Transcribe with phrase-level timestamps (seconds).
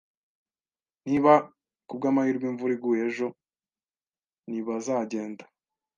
[1.05, 1.33] Niba
[1.87, 3.27] ku bw'amahirwe imvura iguye ejo,
[4.47, 5.43] ntibazagenda.